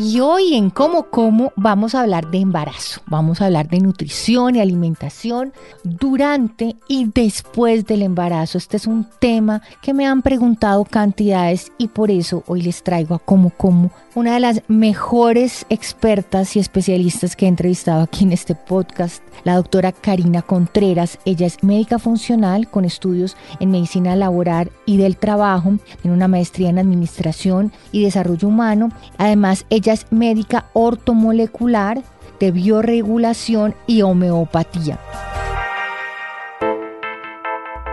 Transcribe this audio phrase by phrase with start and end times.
[0.00, 4.54] Y hoy en Como Como vamos a hablar de embarazo, vamos a hablar de nutrición
[4.54, 8.58] y alimentación durante y después del embarazo.
[8.58, 13.16] Este es un tema que me han preguntado cantidades y por eso hoy les traigo
[13.16, 18.32] a Como Como una de las mejores expertas y especialistas que he entrevistado aquí en
[18.32, 21.18] este podcast, la doctora Karina Contreras.
[21.24, 26.70] Ella es médica funcional con estudios en medicina laboral y del trabajo, tiene una maestría
[26.70, 28.90] en administración y desarrollo humano.
[29.18, 32.02] Además, ella es médica ortomolecular
[32.40, 34.98] de bioregulación y homeopatía.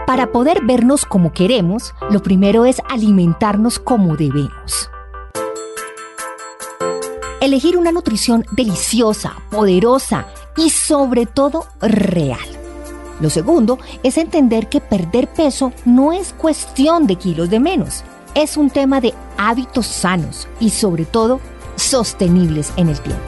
[0.08, 4.90] Para poder vernos como queremos, lo primero es alimentarnos como debemos.
[7.42, 12.48] Elegir una nutrición deliciosa, poderosa y sobre todo real.
[13.20, 18.04] Lo segundo es entender que perder peso no es cuestión de kilos de menos,
[18.36, 21.40] es un tema de hábitos sanos y sobre todo
[21.76, 23.24] sostenibles en el tiempo.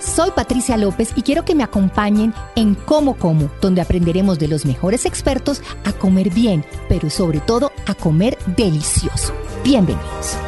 [0.00, 4.64] Soy Patricia López y quiero que me acompañen en Como Como, donde aprenderemos de los
[4.64, 9.32] mejores expertos a comer bien, pero sobre todo a comer delicioso.
[9.64, 10.47] Bienvenidos.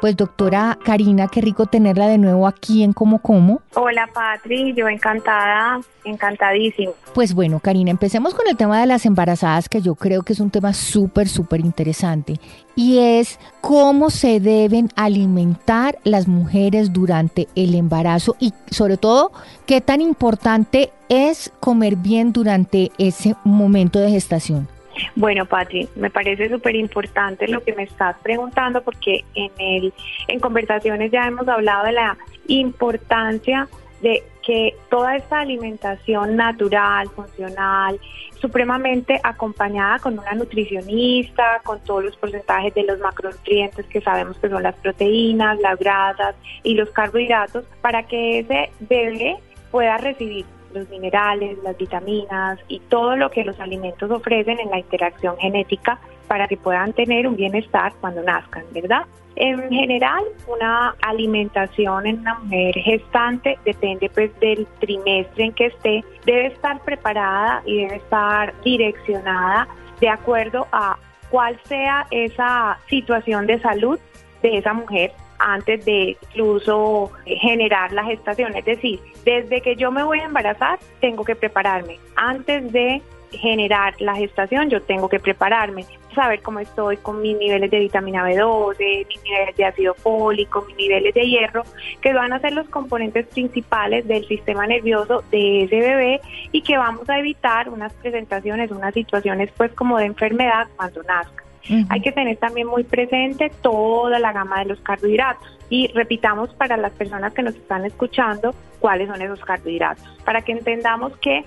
[0.00, 3.62] Pues doctora Karina, qué rico tenerla de nuevo aquí en Como Como.
[3.74, 6.92] Hola Patri, yo encantada, encantadísimo.
[7.14, 10.40] Pues bueno, Karina, empecemos con el tema de las embarazadas, que yo creo que es
[10.40, 12.38] un tema súper, súper interesante.
[12.74, 19.32] Y es cómo se deben alimentar las mujeres durante el embarazo y sobre todo
[19.64, 24.68] qué tan importante es comer bien durante ese momento de gestación.
[25.14, 29.94] Bueno, Pati, me parece súper importante lo que me estás preguntando porque en, el,
[30.28, 32.16] en conversaciones ya hemos hablado de la
[32.48, 33.68] importancia
[34.00, 37.98] de que toda esta alimentación natural, funcional,
[38.40, 44.48] supremamente acompañada con una nutricionista, con todos los porcentajes de los macronutrientes que sabemos que
[44.48, 49.36] son las proteínas, las grasas y los carbohidratos, para que ese bebé
[49.70, 50.44] pueda recibir
[50.76, 55.98] los minerales, las vitaminas y todo lo que los alimentos ofrecen en la interacción genética
[56.28, 59.06] para que puedan tener un bienestar cuando nazcan, ¿verdad?
[59.36, 66.04] En general, una alimentación en una mujer gestante depende pues del trimestre en que esté,
[66.24, 69.68] debe estar preparada y debe estar direccionada
[70.00, 70.96] de acuerdo a
[71.30, 73.98] cuál sea esa situación de salud
[74.42, 78.56] de esa mujer antes de incluso generar la gestación.
[78.56, 81.98] Es decir, desde que yo me voy a embarazar, tengo que prepararme.
[82.14, 87.68] Antes de generar la gestación, yo tengo que prepararme, saber cómo estoy con mis niveles
[87.72, 91.64] de vitamina B12, mis niveles de ácido fólico, mis niveles de hierro,
[92.00, 96.20] que van a ser los componentes principales del sistema nervioso de ese bebé
[96.52, 101.45] y que vamos a evitar unas presentaciones, unas situaciones pues como de enfermedad cuando nazca.
[101.88, 105.58] Hay que tener también muy presente toda la gama de los carbohidratos.
[105.68, 110.52] Y repitamos para las personas que nos están escuchando cuáles son esos carbohidratos, para que
[110.52, 111.44] entendamos que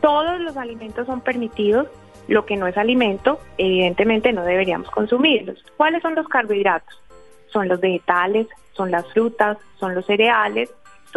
[0.00, 1.88] todos los alimentos son permitidos,
[2.28, 5.64] lo que no es alimento, evidentemente no deberíamos consumirlos.
[5.76, 7.02] ¿Cuáles son los carbohidratos?
[7.48, 10.72] Son los vegetales, son las frutas, son los cereales,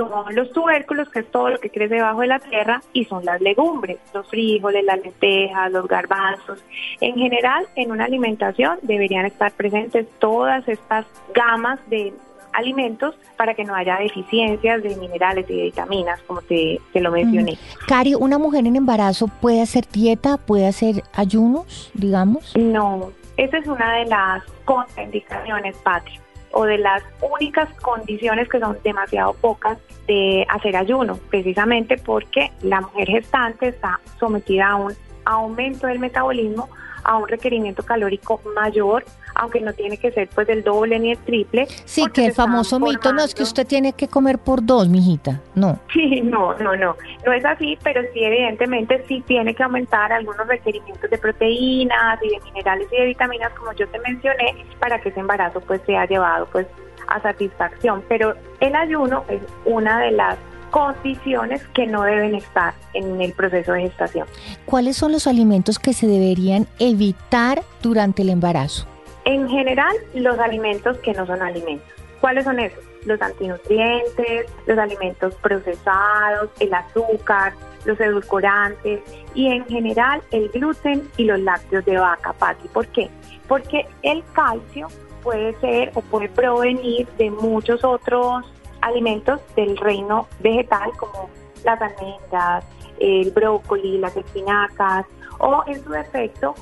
[0.08, 3.26] son los tubérculos, que es todo lo que crece debajo de la tierra, y son
[3.26, 6.64] las legumbres, los frijoles, las lentejas, los garbanzos.
[7.02, 12.14] En general, en una alimentación deberían estar presentes todas estas gamas de
[12.54, 17.58] alimentos para que no haya deficiencias de minerales y de vitaminas, como te, lo mencioné.
[17.88, 22.56] Cari, ¿una mujer en embarazo puede hacer dieta, puede hacer ayunos, digamos?
[22.58, 26.20] No, esa es una de las contraindicaciones, Patria
[26.52, 29.78] o de las únicas condiciones que son demasiado pocas
[30.08, 34.94] de hacer ayuno, precisamente porque la mujer gestante está sometida a un
[35.26, 36.70] aumento del metabolismo,
[37.04, 39.06] a un requerimiento calórico mayor,
[39.36, 41.68] aunque no tiene que ser pues el doble ni el triple.
[41.86, 45.42] Sí, que el famoso mito no es que usted tiene que comer por dos, mijita,
[45.56, 45.80] no.
[45.94, 46.96] Sí, no, no, no,
[47.26, 52.30] no es así, pero sí evidentemente sí tiene que aumentar algunos requerimientos de proteínas y
[52.30, 56.06] de minerales y de vitaminas, como yo te mencioné, para que ese embarazo pues sea
[56.06, 56.68] llevado pues
[57.08, 58.04] a satisfacción.
[58.08, 60.38] Pero el ayuno es una de las
[60.70, 64.28] condiciones que no deben estar en el proceso de gestación.
[64.66, 68.86] ¿Cuáles son los alimentos que se deberían evitar durante el embarazo?
[69.30, 71.88] En general, los alimentos que no son alimentos.
[72.20, 72.84] ¿Cuáles son esos?
[73.06, 77.54] Los antinutrientes, los alimentos procesados, el azúcar,
[77.86, 79.02] los edulcorantes
[79.36, 82.70] y en general el gluten y los lácteos de vaca, Pati.
[82.70, 83.08] ¿Por qué?
[83.48, 84.88] Porque el calcio
[85.22, 91.30] puede ser o puede provenir de muchos otros alimentos del reino vegetal como
[91.64, 92.66] las almendras,
[92.98, 95.06] el brócoli, las espinacas
[95.38, 96.56] o en su defecto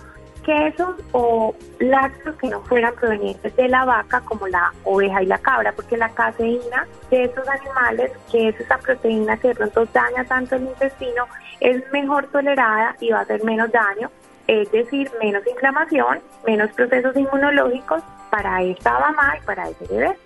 [0.48, 5.38] quesos o lácteos que no fueran provenientes de la vaca como la oveja y la
[5.40, 10.24] cabra, porque la caseína de esos animales, que es esa proteína que de pronto daña
[10.24, 11.26] tanto el intestino,
[11.60, 14.10] es mejor tolerada y va a hacer menos daño,
[14.48, 18.02] es decir, menos inflamación, menos procesos inmunológicos
[18.32, 20.18] para esta mamá y para ese bebé.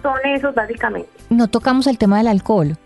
[0.00, 1.10] son esos básicamente.
[1.28, 2.78] No tocamos el tema del alcohol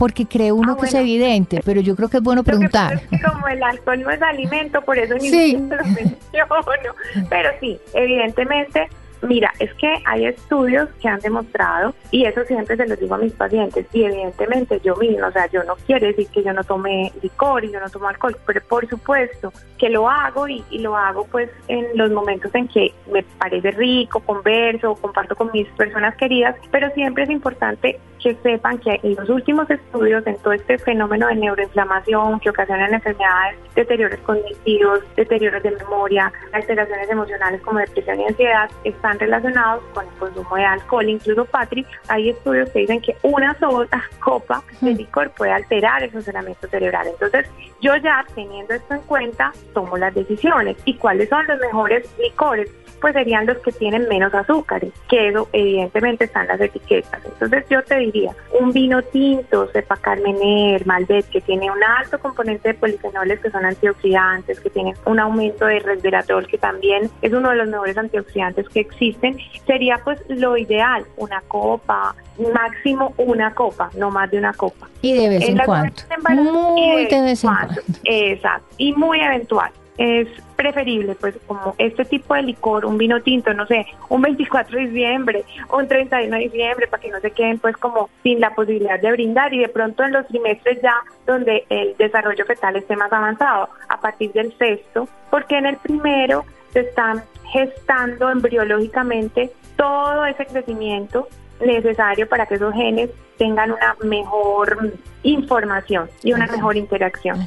[0.00, 3.02] porque cree uno ah, que es evidente, pero yo creo que es bueno preguntar.
[3.22, 5.52] como el alcohol no es alimento, por eso ni sí.
[5.52, 6.94] lo menciono.
[7.28, 8.88] Pero sí, evidentemente
[9.22, 13.18] Mira, es que hay estudios que han demostrado, y eso siempre se lo digo a
[13.18, 16.64] mis pacientes, y evidentemente yo mismo, o sea, yo no quiero decir que yo no
[16.64, 20.96] tome licor y yo no tomo alcohol, pero por supuesto que lo hago y, lo
[20.96, 26.16] hago pues en los momentos en que me parece rico, converso, comparto con mis personas
[26.16, 30.78] queridas, pero siempre es importante que sepan que en los últimos estudios, en todo este
[30.78, 38.20] fenómeno de neuroinflamación que ocasionan enfermedades, deterioros cognitivos, deterioros de memoria, alteraciones emocionales como depresión
[38.20, 41.08] y ansiedad, están relacionados con el consumo de alcohol.
[41.08, 43.88] Incluso, Patrick, hay estudios que dicen que una sola
[44.20, 47.08] copa de licor puede alterar el funcionamiento cerebral.
[47.08, 47.46] Entonces,
[47.80, 50.76] yo ya teniendo esto en cuenta, tomo las decisiones.
[50.84, 52.70] ¿Y cuáles son los mejores licores?
[53.00, 57.20] Pues serían los que tienen menos azúcares, que eso evidentemente están las etiquetas.
[57.24, 62.68] Entonces yo te diría, un vino tinto, sepa Carmener, Malbec, que tiene un alto componente
[62.68, 67.50] de polifenoles que son antioxidantes, que tienen un aumento de resveratrol, que también es uno
[67.50, 72.14] de los mejores antioxidantes que existen, sería pues lo ideal, una copa,
[72.54, 74.88] máximo una copa, no más de una copa.
[75.02, 75.92] Y de vez en, cuando.
[76.30, 77.80] Muy de vez en cuando.
[78.04, 78.66] Exacto.
[78.78, 79.70] Y muy eventual
[80.00, 84.78] es preferible, pues como este tipo de licor, un vino tinto, no sé, un 24
[84.78, 88.54] de diciembre, un 31 de diciembre, para que no se queden pues como sin la
[88.54, 89.52] posibilidad de brindar.
[89.52, 90.94] Y de pronto en los trimestres ya
[91.26, 96.46] donde el desarrollo fetal esté más avanzado, a partir del sexto, porque en el primero
[96.72, 101.28] se están gestando embriológicamente todo ese crecimiento
[101.60, 104.92] necesario para que esos genes tengan una mejor
[105.22, 107.42] información y una mejor interacción.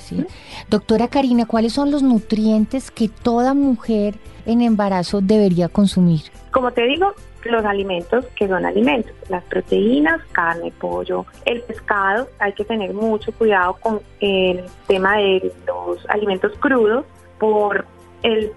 [0.67, 4.15] Doctora Karina, ¿cuáles son los nutrientes que toda mujer
[4.47, 6.21] en embarazo debería consumir?
[6.49, 7.13] Como te digo,
[7.45, 13.31] los alimentos que son alimentos, las proteínas, carne, pollo, el pescado, hay que tener mucho
[13.31, 17.05] cuidado con el tema de los alimentos crudos
[17.37, 17.85] por
[18.23, 18.51] el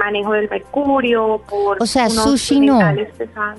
[0.00, 2.80] manejo del mercurio, por o sea, sushi no.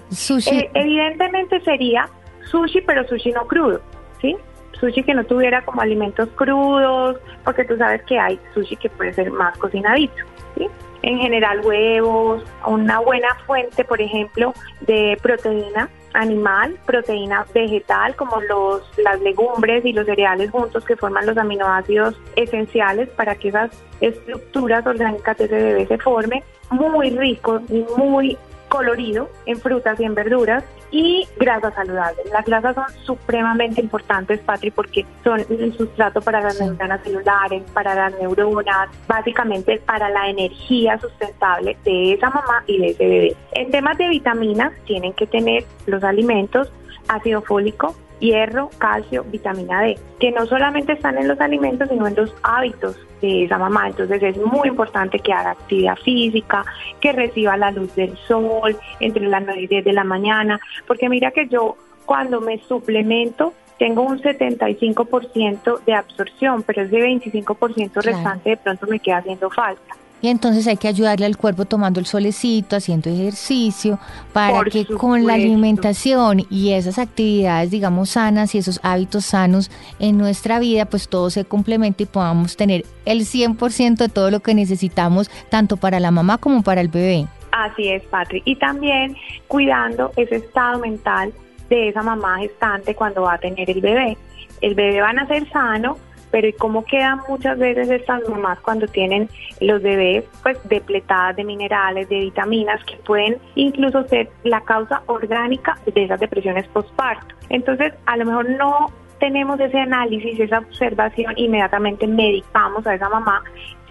[0.10, 0.50] Sushi.
[0.50, 2.10] Eh, evidentemente sería
[2.52, 3.82] sushi, pero sushi no crudo,
[4.22, 4.36] ¿sí?
[4.80, 9.14] Sushi que no tuviera como alimentos crudos, porque tú sabes que hay sushi que puede
[9.14, 10.24] ser más cocinadito,
[10.58, 10.68] ¿sí?
[11.04, 18.84] En general huevos, una buena fuente, por ejemplo, de proteína animal, proteína vegetal, como los,
[18.98, 23.72] las legumbres y los cereales juntos que forman los aminoácidos esenciales para que esas
[24.02, 28.38] estructuras orgánicas de ese bebé se formen, muy rico y muy
[28.72, 32.26] colorido en frutas y en verduras y grasas saludables.
[32.32, 37.94] Las grasas son supremamente importantes, Patri, porque son el sustrato para las membranas celulares, para
[37.94, 43.36] las neuronas, básicamente para la energía sustentable de esa mamá y de ese bebé.
[43.52, 46.72] En temas de vitaminas, tienen que tener los alimentos
[47.10, 52.16] ácido fólico, hierro, calcio, vitamina D, que no solamente están en los alimentos, sino en
[52.16, 53.90] los hábitos de esa mamá.
[53.90, 56.64] Entonces es muy importante que haga actividad física,
[57.02, 61.10] que reciba la luz del sol entre las 9 y 10 de la mañana, porque
[61.10, 61.76] mira que yo
[62.06, 69.00] cuando me suplemento tengo un 75% de absorción, pero ese 25% restante de pronto me
[69.00, 69.96] queda haciendo falta.
[70.22, 74.00] Y entonces hay que ayudarle al cuerpo tomando el solecito, haciendo ejercicio,
[74.34, 80.18] para que con la alimentación y esas actividades, digamos, sanas y esos hábitos sanos en
[80.18, 84.54] nuestra vida, pues todo se complemente y podamos tener el 100% de todo lo que
[84.54, 87.28] necesitamos, tanto para la mamá como para el bebé.
[87.52, 88.44] Así es, Patrick.
[88.46, 89.16] Y también
[89.48, 91.34] cuidando ese estado mental
[91.70, 94.18] de esa mamá gestante cuando va a tener el bebé.
[94.62, 95.98] El bebé va a nacer sano,
[96.32, 101.44] pero ¿y cómo quedan muchas veces estas mamás cuando tienen los bebés pues depletadas de
[101.44, 107.36] minerales, de vitaminas que pueden incluso ser la causa orgánica de esas depresiones postparto?
[107.50, 113.44] Entonces, a lo mejor no tenemos ese análisis, esa observación, inmediatamente medicamos a esa mamá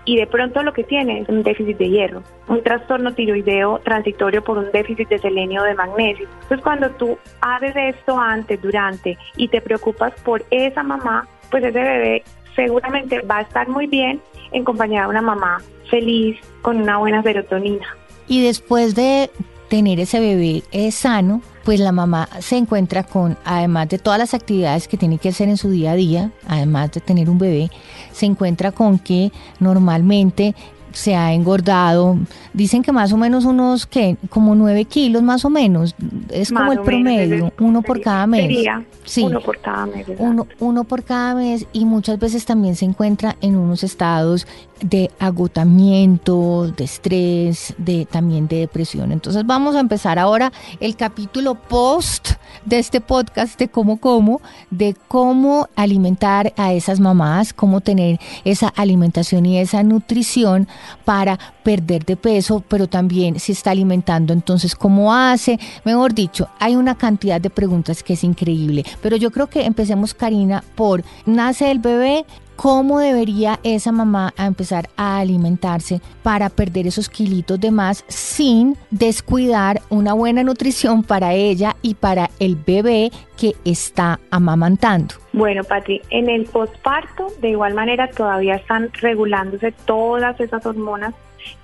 [0.05, 4.43] y de pronto lo que tiene es un déficit de hierro, un trastorno tiroideo transitorio
[4.43, 6.27] por un déficit de selenio de magnesio.
[6.43, 11.81] Entonces cuando tú haces esto antes, durante y te preocupas por esa mamá, pues ese
[11.81, 12.23] bebé
[12.55, 14.21] seguramente va a estar muy bien
[14.53, 17.87] en compañía de una mamá feliz, con una buena serotonina.
[18.29, 19.31] Y después de
[19.69, 24.89] tener ese bebé sano, pues la mamá se encuentra con, además de todas las actividades
[24.89, 27.71] que tiene que hacer en su día a día, además de tener un bebé,
[28.13, 30.55] se encuentra con que normalmente
[30.93, 32.19] se ha engordado.
[32.53, 35.95] Dicen que más o menos unos, que Como nueve kilos más o menos.
[36.31, 38.67] Es como el promedio, uno por cada mes.
[39.05, 40.07] sí, uno por cada mes.
[40.19, 44.47] Uno, uno por cada mes y muchas veces también se encuentra en unos estados
[44.83, 49.13] de agotamiento, de estrés, de también de depresión.
[49.13, 52.33] Entonces vamos a empezar ahora el capítulo post
[52.65, 58.69] de este podcast de cómo como, de cómo alimentar a esas mamás, cómo tener esa
[58.69, 60.69] alimentación y esa nutrición
[61.05, 65.59] para perder de peso, pero también si está alimentando, entonces cómo hace.
[65.85, 70.15] Mejor dicho, hay una cantidad de preguntas que es increíble, pero yo creo que empecemos
[70.15, 72.25] Karina por nace el bebé,
[72.61, 79.81] cómo debería esa mamá empezar a alimentarse para perder esos kilitos de más sin descuidar
[79.89, 85.15] una buena nutrición para ella y para el bebé que está amamantando.
[85.33, 91.15] Bueno, Patri, en el posparto de igual manera todavía están regulándose todas esas hormonas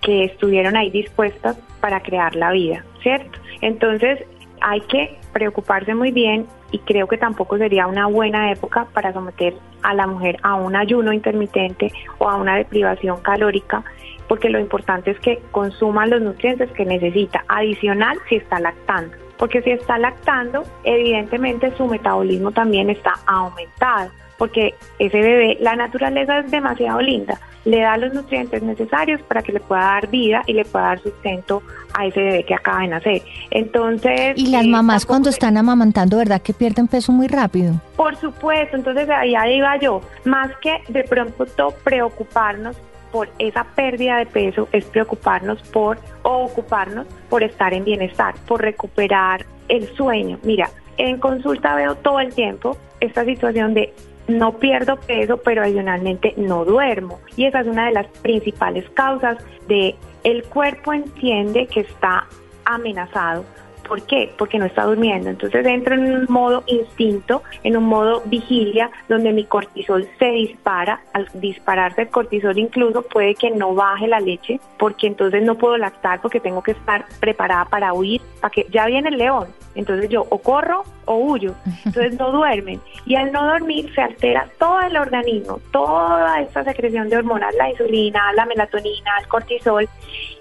[0.03, 3.39] que estuvieron ahí dispuestas para crear la vida, ¿cierto?
[3.61, 4.25] Entonces
[4.61, 9.55] hay que preocuparse muy bien y creo que tampoco sería una buena época para someter
[9.83, 13.85] a la mujer a un ayuno intermitente o a una deprivación calórica,
[14.29, 19.17] porque lo importante es que consuma los nutrientes que necesita, adicional si está lactando.
[19.39, 26.39] Porque si está lactando, evidentemente su metabolismo también está aumentado, porque ese bebé, la naturaleza
[26.39, 30.53] es demasiado linda le da los nutrientes necesarios para que le pueda dar vida y
[30.53, 31.63] le pueda dar sustento
[31.95, 33.23] a ese bebé que acaba de nacer.
[33.51, 34.35] Entonces...
[34.37, 37.75] Y las mamás cuando están amamantando, ¿verdad que pierden peso muy rápido?
[37.97, 42.77] Por supuesto, entonces allá iba yo, más que de pronto preocuparnos
[43.11, 48.63] por esa pérdida de peso, es preocuparnos por o ocuparnos por estar en bienestar, por
[48.63, 50.39] recuperar el sueño.
[50.45, 53.93] Mira, en consulta veo todo el tiempo esta situación de
[54.29, 57.21] no pierdo peso, pero adicionalmente no duermo.
[57.37, 62.27] Y esa es una de las principales causas de el cuerpo entiende que está
[62.65, 63.45] amenazado
[63.87, 64.33] ¿Por qué?
[64.37, 65.31] Porque no está durmiendo.
[65.31, 71.01] Entonces entro en un modo instinto, en un modo vigilia, donde mi cortisol se dispara.
[71.13, 75.77] Al dispararse el cortisol incluso puede que no baje la leche, porque entonces no puedo
[75.77, 79.49] lactar porque tengo que estar preparada para huir, para que ya viene el león.
[79.75, 81.55] Entonces yo o corro o huyo.
[81.85, 82.81] Entonces no duermen.
[83.05, 87.71] Y al no dormir se altera todo el organismo, toda esta secreción de hormonas, la
[87.71, 89.89] insulina, la melatonina, el cortisol.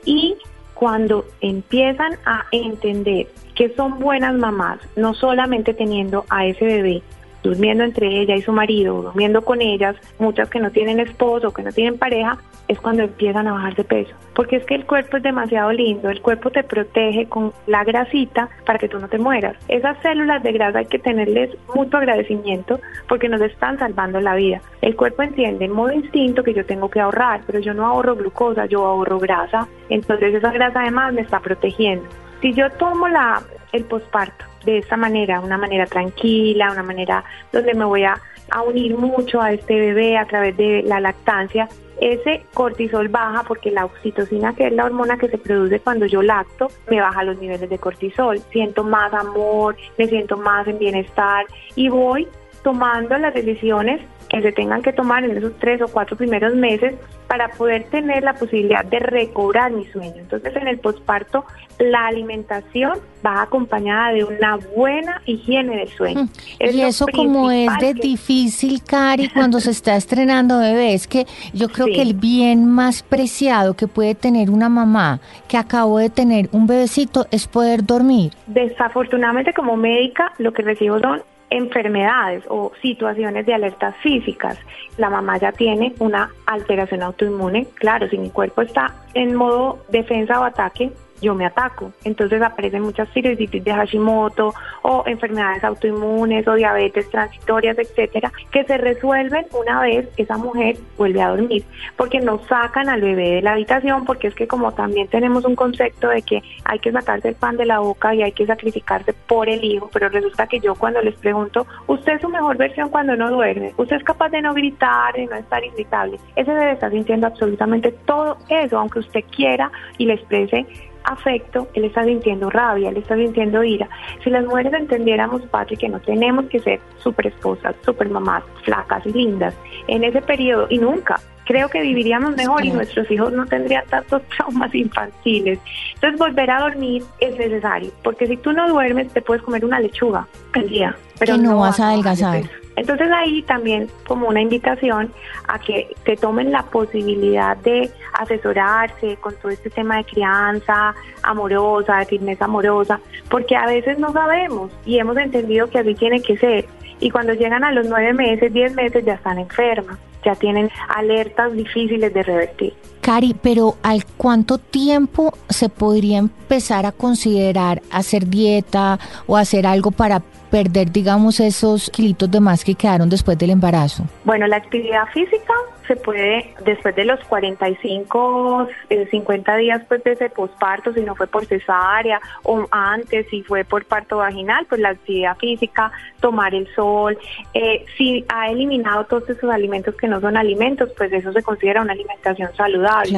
[0.06, 0.36] Y
[0.75, 7.01] cuando empiezan a entender que son buenas mamás, no solamente teniendo a ese bebbe
[7.46, 11.62] durmiendo entre ella y su marido, durmiendo con ellas, muchas que no tienen esposo, que
[11.62, 14.12] no tienen pareja, es cuando empiezan a bajar de peso.
[14.34, 18.50] Porque es que el cuerpo es demasiado lindo, el cuerpo te protege con la grasita
[18.66, 19.56] para que tú no te mueras.
[19.68, 24.62] Esas células de grasa hay que tenerles mucho agradecimiento porque nos están salvando la vida.
[24.82, 28.16] El cuerpo entiende en modo instinto que yo tengo que ahorrar, pero yo no ahorro
[28.16, 29.68] glucosa, yo ahorro grasa.
[29.90, 32.06] Entonces esa grasa además me está protegiendo.
[32.42, 37.74] Si yo tomo la, el posparto de esta manera, una manera tranquila, una manera donde
[37.74, 38.19] me voy a,
[38.50, 41.69] a unir mucho a este bebé a través de la lactancia,
[42.01, 46.22] ese cortisol baja porque la oxitocina, que es la hormona que se produce cuando yo
[46.22, 48.39] lacto, me baja los niveles de cortisol.
[48.51, 51.45] Siento más amor, me siento más en bienestar
[51.75, 52.27] y voy
[52.63, 54.01] tomando las decisiones
[54.36, 56.96] que se tengan que tomar en esos tres o cuatro primeros meses
[57.27, 60.15] para poder tener la posibilidad de recobrar mi sueño.
[60.18, 61.46] Entonces en el posparto
[61.80, 66.24] la alimentación va acompañada de una buena higiene del sueño.
[66.24, 66.30] Mm.
[66.60, 71.70] y eso como es de difícil, Cari, cuando se está estrenando bebé, es que yo
[71.70, 76.50] creo que el bien más preciado que puede tener una mamá que acabó de tener
[76.51, 78.34] un bebecito es poder dormir.
[78.48, 84.58] Desafortunadamente como médica lo que recibo son enfermedades o situaciones de alertas físicas.
[84.98, 87.68] La mamá ya tiene una alteración autoinmune.
[87.75, 91.91] Claro, si mi cuerpo está en modo defensa o ataque, yo me ataco.
[92.03, 98.77] Entonces aparecen muchas tiroiditis de Hashimoto o enfermedades autoinmunes o diabetes transitorias, etcétera, que se
[98.77, 101.63] resuelven una vez esa mujer vuelve a dormir,
[101.95, 105.55] porque no sacan al bebé de la habitación, porque es que como también tenemos un
[105.55, 109.13] concepto de que hay que sacarse el pan de la boca y hay que sacrificarse
[109.27, 112.89] por el hijo, pero resulta que yo cuando les pregunto, usted es su mejor versión
[112.89, 116.74] cuando no duerme, usted es capaz de no gritar, de no estar irritable, ese bebé
[116.74, 120.65] está sintiendo absolutamente todo eso, aunque usted quiera y le exprese
[121.06, 123.88] afecto, él está sintiendo rabia, él está sintiendo ira.
[124.24, 129.06] Si las mujeres entendiéramos, Patri, que no tenemos que ser super esposas, super mamás, flacas
[129.06, 129.54] y lindas
[129.88, 134.22] en ese periodo y nunca, creo que viviríamos mejor y nuestros hijos no tendrían tantos
[134.38, 135.60] traumas infantiles.
[135.96, 139.80] Entonces volver a dormir es necesario, porque si tú no duermes te puedes comer una
[139.80, 142.44] lechuga al día, pero no, vas a adelgazar.
[142.75, 145.12] Entonces ahí también como una invitación
[145.48, 151.98] a que te tomen la posibilidad de asesorarse con todo este tema de crianza amorosa,
[151.98, 156.38] de firmeza amorosa, porque a veces no sabemos y hemos entendido que así tiene que
[156.38, 156.65] ser.
[157.00, 161.53] Y cuando llegan a los nueve meses, diez meses, ya están enfermas, ya tienen alertas
[161.53, 162.74] difíciles de revertir.
[163.01, 169.91] Cari, pero ¿al cuánto tiempo se podría empezar a considerar hacer dieta o hacer algo
[169.91, 170.24] para
[170.56, 174.06] perder, digamos, esos kilitos de más que quedaron después del embarazo?
[174.24, 175.54] Bueno, la actividad física
[175.86, 178.68] se puede, después de los 45,
[179.12, 183.44] 50 eh, días pues, de ese posparto, si no fue por cesárea o antes, si
[183.44, 187.18] fue por parto vaginal, pues la actividad física, tomar el sol,
[187.54, 191.82] eh, si ha eliminado todos esos alimentos que no son alimentos, pues eso se considera
[191.82, 193.12] una alimentación saludable.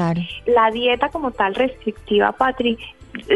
[0.47, 2.79] La dieta como tal restrictiva, Patri,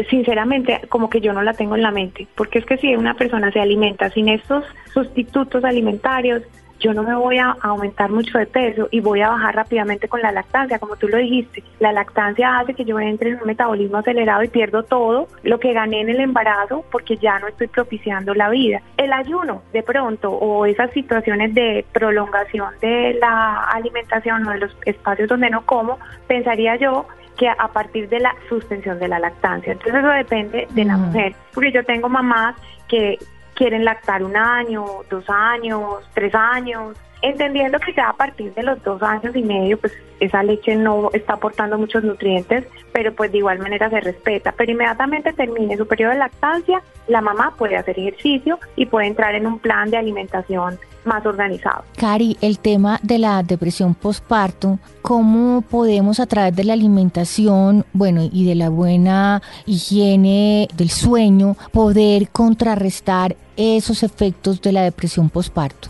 [0.08, 3.14] sinceramente como que yo no la tengo en la mente, porque es que si una
[3.14, 6.42] persona se alimenta sin estos sustitutos alimentarios,
[6.82, 10.20] yo no me voy a aumentar mucho de peso y voy a bajar rápidamente con
[10.20, 11.62] la lactancia, como tú lo dijiste.
[11.78, 15.72] La lactancia hace que yo entre en un metabolismo acelerado y pierdo todo lo que
[15.72, 18.82] gané en el embarazo porque ya no estoy propiciando la vida.
[18.96, 24.76] El ayuno, de pronto, o esas situaciones de prolongación de la alimentación o de los
[24.84, 29.72] espacios donde no como, pensaría yo que a partir de la suspensión de la lactancia.
[29.72, 32.56] Entonces eso depende de la mujer, porque yo tengo mamás
[32.88, 33.18] que
[33.54, 38.82] quieren lactar un año, dos años, tres años, entendiendo que ya a partir de los
[38.82, 43.38] dos años y medio, pues esa leche no está aportando muchos nutrientes, pero pues de
[43.38, 44.52] igual manera se respeta.
[44.52, 49.34] Pero inmediatamente termine su periodo de lactancia, la mamá puede hacer ejercicio y puede entrar
[49.34, 51.84] en un plan de alimentación más organizado.
[51.96, 58.22] Cari, el tema de la depresión postparto, ¿cómo podemos a través de la alimentación, bueno,
[58.30, 65.88] y de la buena higiene del sueño, poder contrarrestar esos efectos de la depresión postparto?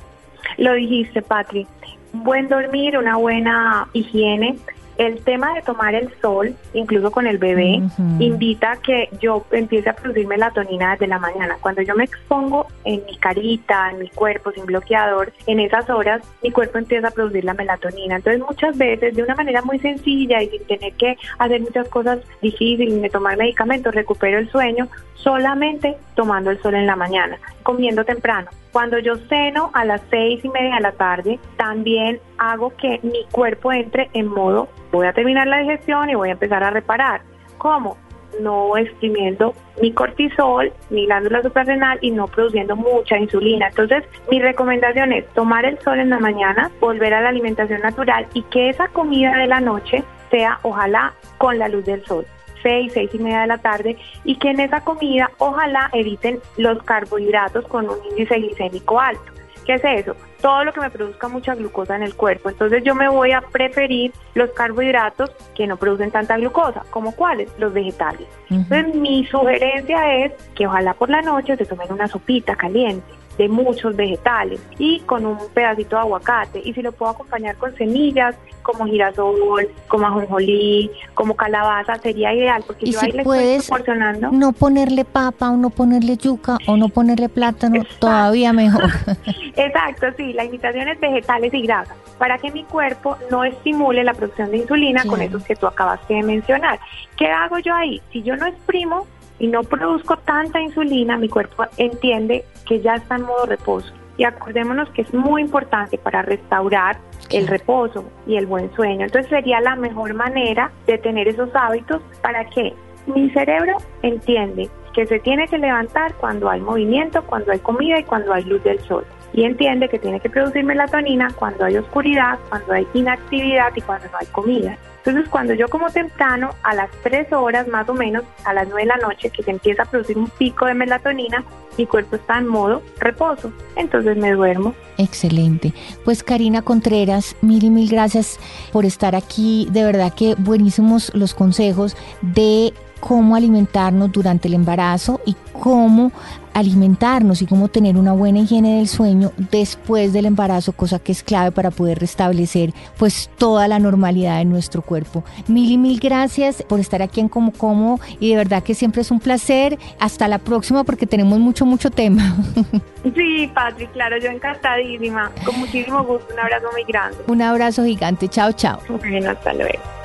[0.58, 1.66] Lo dijiste, Patri.
[2.12, 4.58] Buen dormir, una buena higiene,
[5.06, 7.82] el tema de tomar el sol, incluso con el bebé,
[8.18, 11.56] invita a que yo empiece a producir melatonina desde la mañana.
[11.60, 16.22] Cuando yo me expongo en mi carita, en mi cuerpo, sin bloqueador, en esas horas
[16.42, 18.16] mi cuerpo empieza a producir la melatonina.
[18.16, 22.20] Entonces muchas veces, de una manera muy sencilla y sin tener que hacer muchas cosas
[22.40, 28.04] difíciles, ni tomar medicamentos, recupero el sueño solamente tomando el sol en la mañana, comiendo
[28.04, 28.50] temprano.
[28.72, 33.24] Cuando yo ceno a las seis y media de la tarde, también hago que mi
[33.30, 37.22] cuerpo entre en modo, voy a terminar la digestión y voy a empezar a reparar.
[37.58, 37.96] ¿Cómo?
[38.40, 43.68] No exprimiendo ni cortisol, ni glándula suprarrenal y no produciendo mucha insulina.
[43.68, 48.26] Entonces, mi recomendación es tomar el sol en la mañana, volver a la alimentación natural
[48.34, 52.24] y que esa comida de la noche sea, ojalá, con la luz del sol.
[52.62, 56.80] 6, 6 y media de la tarde y que en esa comida ojalá eviten los
[56.84, 59.31] carbohidratos con un índice glicémico alto.
[59.64, 60.16] ¿Qué es eso?
[60.40, 62.50] Todo lo que me produzca mucha glucosa en el cuerpo.
[62.50, 66.84] Entonces yo me voy a preferir los carbohidratos que no producen tanta glucosa.
[66.90, 67.50] ¿Como cuáles?
[67.58, 68.26] Los vegetales.
[68.50, 73.48] Entonces mi sugerencia es que ojalá por la noche se tomen una sopita caliente de
[73.48, 78.36] muchos vegetales y con un pedacito de aguacate y si lo puedo acompañar con semillas
[78.62, 84.52] como girasol, como ajonjolí, como calabaza sería ideal porque yo ahí le estoy proporcionando no
[84.52, 88.84] ponerle papa o no ponerle yuca o no ponerle plátano todavía mejor.
[89.56, 94.14] Exacto, sí, la invitación es vegetales y grasas para que mi cuerpo no estimule la
[94.14, 96.78] producción de insulina con esos que tú acabaste de mencionar.
[97.16, 98.00] ¿Qué hago yo ahí?
[98.12, 99.06] Si yo no exprimo
[99.42, 103.92] y no produzco tanta insulina, mi cuerpo entiende que ya está en modo reposo.
[104.16, 106.96] Y acordémonos que es muy importante para restaurar
[107.28, 109.04] el reposo y el buen sueño.
[109.04, 112.72] Entonces sería la mejor manera de tener esos hábitos para que
[113.06, 118.04] mi cerebro entiende que se tiene que levantar cuando hay movimiento, cuando hay comida y
[118.04, 119.04] cuando hay luz del sol.
[119.32, 124.06] Y entiende que tiene que producir melatonina cuando hay oscuridad, cuando hay inactividad y cuando
[124.06, 124.78] no hay comida.
[125.04, 128.82] Entonces, cuando yo como temprano, a las 3 horas más o menos, a las 9
[128.82, 131.44] de la noche, que se empieza a producir un pico de melatonina,
[131.76, 133.52] mi cuerpo está en modo reposo.
[133.74, 134.74] Entonces me duermo.
[134.98, 135.72] Excelente.
[136.04, 138.38] Pues Karina Contreras, mil y mil gracias
[138.70, 139.66] por estar aquí.
[139.72, 146.12] De verdad que buenísimos los consejos de cómo alimentarnos durante el embarazo y cómo
[146.54, 151.24] alimentarnos y cómo tener una buena higiene del sueño después del embarazo, cosa que es
[151.24, 155.24] clave para poder restablecer pues toda la normalidad de nuestro cuerpo.
[155.48, 159.02] Mil y mil gracias por estar aquí en Como Como y de verdad que siempre
[159.02, 159.80] es un placer.
[159.98, 162.36] Hasta la próxima porque tenemos mucho, mucho tema.
[163.16, 165.32] Sí, Patrick, claro, yo encantadísima.
[165.44, 166.32] Con muchísimo gusto.
[166.32, 167.18] Un abrazo muy grande.
[167.26, 168.28] Un abrazo gigante.
[168.28, 168.78] Chao, chao.
[168.88, 170.01] Bueno, hasta luego.